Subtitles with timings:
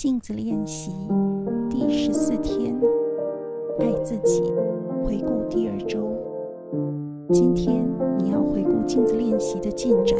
[0.00, 0.92] 镜子练习
[1.68, 2.74] 第十四天，
[3.80, 4.42] 爱自己。
[5.04, 5.98] 回顾第二周，
[7.30, 10.18] 今天你要回顾镜子练习的进展，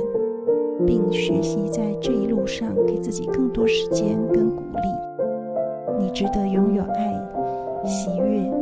[0.87, 5.99] 并学习在这一路上给自己更多时间跟鼓励。
[5.99, 8.53] 你值得拥有爱、喜悦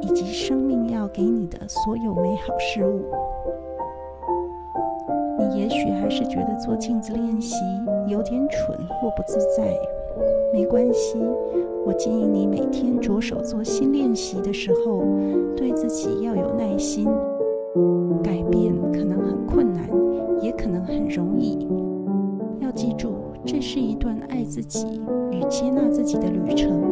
[0.00, 3.02] 以及生命要给你的所有美好事物。
[5.38, 7.56] 你也许还是觉得做镜子练习
[8.06, 9.70] 有点蠢或不自在。
[10.52, 11.18] 没关系，
[11.84, 15.02] 我建议你每天着手做新练习的时候，
[15.56, 17.08] 对自己要有耐心。
[18.22, 19.88] 改变可能很困难，
[20.42, 21.66] 也可能很容易。
[22.60, 26.82] 要记住，这是一段爱自己与接纳自己的旅程。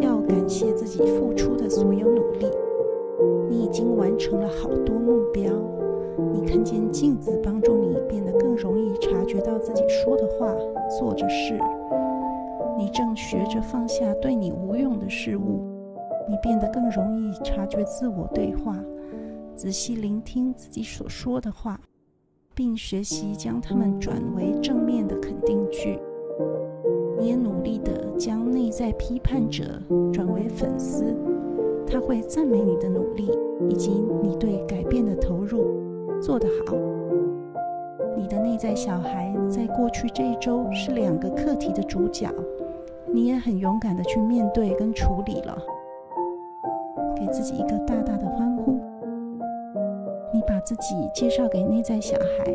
[0.00, 2.46] 要感谢自己付出的所有努力。
[3.48, 5.52] 你已经完成了好多目标。
[6.32, 10.54] 你看见镜子帮助你变得更容易察觉到自己说的话、
[10.98, 11.58] 做的事。
[12.86, 15.60] 你正学着放下对你无用的事物，
[16.28, 18.78] 你变得更容易察觉自我对话，
[19.56, 21.80] 仔细聆听自己所说的话，
[22.54, 25.98] 并学习将它们转为正面的肯定句。
[27.18, 29.64] 你也努力地将内在批判者
[30.12, 31.12] 转为粉丝，
[31.88, 33.28] 他会赞美你的努力
[33.68, 33.90] 以及
[34.22, 35.74] 你对改变的投入。
[36.22, 36.76] 做得好。
[38.16, 42.32] 你的内在小孩在过去这一周是两个课题的主角。
[43.12, 45.56] 你也很勇敢地去面对跟处理了，
[47.16, 48.72] 给自己一个大大的欢呼。
[50.34, 52.52] 你把自己介绍给内在小孩，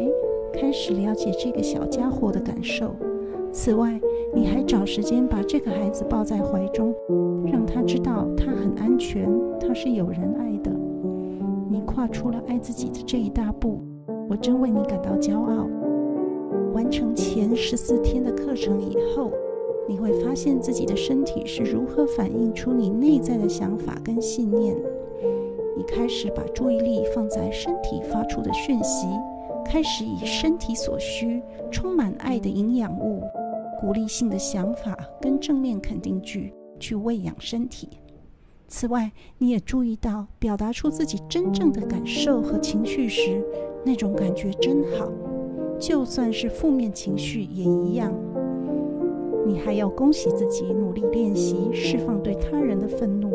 [0.54, 2.94] 开始了解这个小家伙的感受。
[3.52, 4.00] 此外，
[4.34, 6.94] 你还找时间把这个孩子抱在怀中，
[7.46, 9.28] 让他知道他很安全，
[9.60, 10.72] 他是有人爱的。
[11.70, 13.82] 你跨出了爱自己的这一大步，
[14.30, 15.68] 我真为你感到骄傲。
[16.74, 19.32] 完成前十四天的课程以后。
[19.92, 24.74] 你会发现自己的身体是如何反映出你内在的想法跟信念。
[25.76, 29.06] 你开始把注意力放在身体发出的讯息，
[29.66, 33.22] 开始以身体所需、充满爱的营养物、
[33.82, 37.90] 鼓励性的想法跟正面肯定句去喂养身体。
[38.70, 43.44] 此外，你也注意到表达出自己真正的感受和情绪时，
[43.84, 45.12] 那种感觉真好，
[45.78, 48.14] 就算是负面情绪也一样。
[49.46, 53.30] 你还要恭喜自己，努力练习释放对他人的愤怒，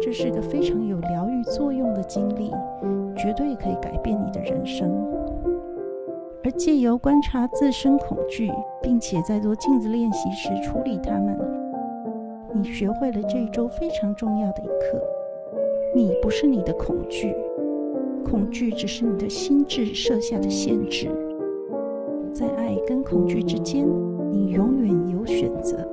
[0.00, 2.50] 这是个非常有疗愈作用的经历，
[3.16, 4.90] 绝对可以改变你的人生。
[6.42, 8.50] 而借由观察自身恐惧，
[8.82, 11.38] 并且在做镜子练习时处理它们，
[12.52, 15.00] 你学会了这一周非常重要的一课：
[15.94, 17.34] 你不是你的恐惧，
[18.24, 21.08] 恐惧只是你的心智设下的限制。
[22.30, 23.88] 在爱跟恐惧之间，
[24.34, 25.88] 你永远有选择。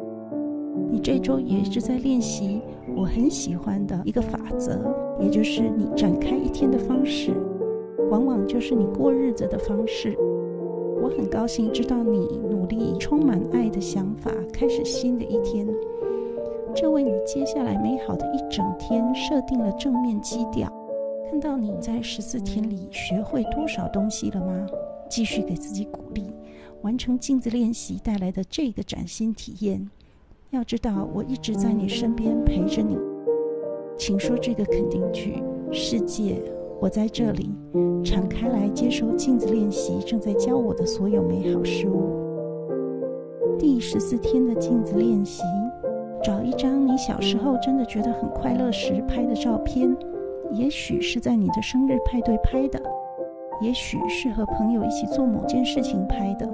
[0.89, 2.59] 你这周也是在练习
[2.95, 4.79] 我很喜欢的一个法则，
[5.19, 7.31] 也就是你展开一天的方式，
[8.09, 10.17] 往往就是你过日子的方式。
[11.03, 15.67] 我很高兴知道你努力充满爱的想法开始新的一天，
[16.73, 20.67] 这为你接下来美好的一整天设定了正面基调。
[21.29, 24.65] 看到你在十四天里学会多少东西了吗？
[25.07, 26.23] 继续给自己鼓励，
[26.81, 29.89] 完成镜子练习带来的这个崭新体验。
[30.49, 32.97] 要知道，我一直在你身边陪着你。
[33.97, 35.41] 请说这个肯定句：
[35.71, 36.41] 世界，
[36.79, 37.51] 我在这里，
[38.03, 42.19] 敞开来接受镜子练习正在教我的所有美好事物。
[43.59, 45.43] 第十四天的镜子练习，
[46.23, 49.95] 找一张你小时候真的觉得很快乐时拍的照片，
[50.51, 52.81] 也许是在你的生日派对拍的。
[53.61, 56.51] 也许是和朋友一起做某件事情拍的，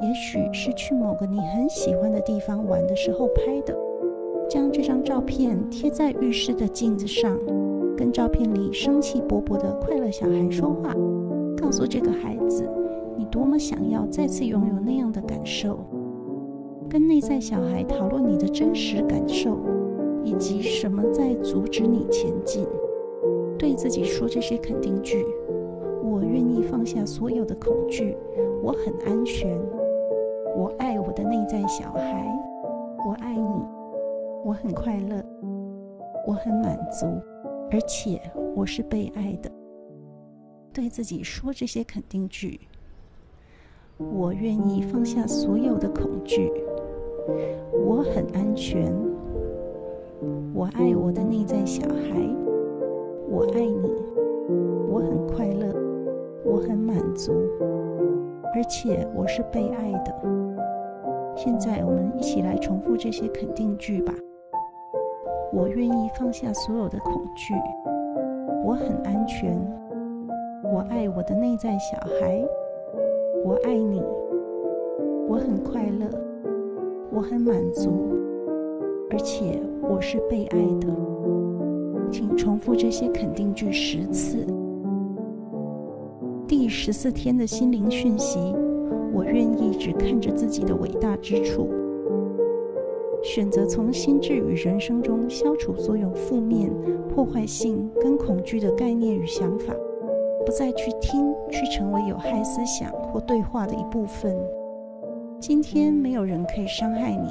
[0.00, 3.76] 也许是去某个你很喜欢的地方玩的时候拍的。
[4.48, 7.36] 将这张照片贴在浴室的镜子上，
[7.96, 10.94] 跟照片里生气勃勃的快乐小孩说话，
[11.56, 12.68] 告诉这个孩子
[13.16, 15.78] 你多么想要再次拥有那样的感受。
[16.88, 19.58] 跟内在小孩讨论你的真实感受，
[20.22, 22.64] 以及什么在阻止你前进。
[23.58, 25.26] 对自己说这些肯定句。
[26.04, 28.16] 我愿意放下所有的恐惧，
[28.62, 29.58] 我很安全，
[30.56, 32.26] 我爱我的内在小孩，
[33.06, 33.62] 我爱你，
[34.42, 35.22] 我很快乐，
[36.26, 37.04] 我很满足，
[37.70, 38.18] 而且
[38.54, 39.50] 我是被爱的。
[40.72, 42.58] 对自己说这些肯定句。
[43.98, 46.50] 我愿意放下所有的恐惧，
[47.86, 48.90] 我很安全，
[50.54, 52.34] 我爱我的内在小孩，
[53.28, 53.92] 我爱你，
[54.88, 55.84] 我很快乐。
[56.48, 57.32] 我很满足，
[58.54, 60.14] 而且我是被爱的。
[61.36, 64.14] 现在我们一起来重复这些肯定句吧。
[65.52, 67.54] 我愿意放下所有的恐惧。
[68.64, 69.54] 我很安全。
[70.64, 72.42] 我爱我的内在小孩。
[73.44, 74.02] 我爱你。
[75.28, 76.08] 我很快乐。
[77.12, 77.90] 我很满足。
[79.10, 80.88] 而且我是被爱的。
[82.10, 84.46] 请重复这些肯定句十次。
[86.48, 88.54] 第十四天的心灵讯息：
[89.16, 91.70] 我愿意只看着自己的伟大之处。
[93.22, 96.70] 选择从心智与人生中消除所有负面、
[97.08, 99.74] 破坏性跟恐惧的概念与想法，
[100.44, 104.36] 不再去听，去成为有害思想或对话的一部分。
[105.40, 107.30] 今天没有人可以伤害你，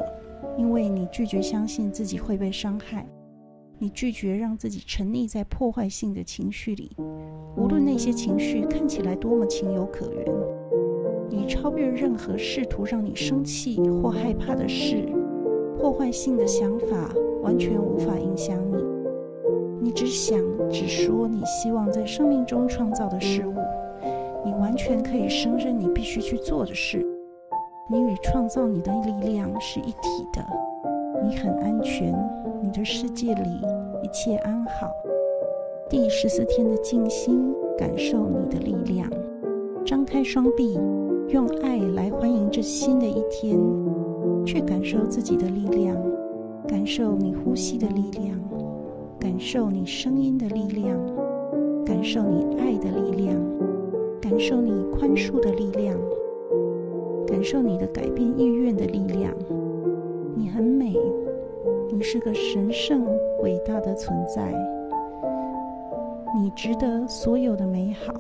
[0.57, 3.07] 因为你拒绝相信自己会被伤害，
[3.77, 6.91] 你拒绝让自己沉溺在破坏性的情绪里，
[7.55, 10.25] 无论那些情绪看起来多么情有可原。
[11.45, 15.07] 超越任何试图让你生气或害怕的事。
[15.80, 17.09] 破坏性的想法
[17.44, 18.83] 完全无法影响你。
[19.81, 20.39] 你只想、
[20.69, 23.53] 只说你希望在生命中创造的事物。
[24.44, 27.06] 你完全可以胜任你必须去做的事。
[27.89, 30.44] 你与创造你的力量是一体的。
[31.24, 32.13] 你很安全，
[32.62, 33.50] 你的世界里
[34.03, 34.89] 一切安好。
[35.89, 39.07] 第十四天的静心，感受你的力量。
[39.86, 40.80] 张开双臂，
[41.35, 43.59] 用爱来欢迎这新的一天。
[44.45, 45.93] 去感受自己的力量，
[46.65, 48.39] 感受你呼吸的力量，
[49.19, 50.97] 感受你声音的力量，
[51.85, 53.35] 感受你爱的力量，
[54.21, 55.99] 感受你宽恕的力量，
[57.27, 59.33] 感受你的改变意愿的力量。
[60.38, 60.95] 你很美，
[61.91, 63.05] 你是个神圣
[63.43, 64.53] 伟大的存在，
[66.33, 68.13] 你值得所有的美好，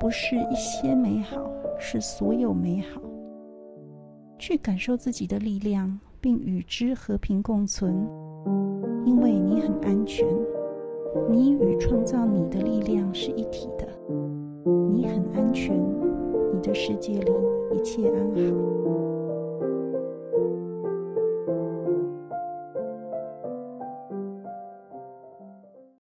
[0.00, 1.38] 不是一些美好，
[1.86, 2.98] 是所有美好。
[4.38, 7.94] 去感受自己的力量，并与之和平共存，
[9.04, 10.26] 因为你很安全。
[11.30, 13.86] 你与创造你的力量是一体的。
[14.90, 15.78] 你很安全，
[16.54, 17.32] 你的世界里
[17.70, 19.03] 一切安好。